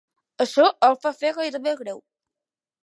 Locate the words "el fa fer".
0.87-1.33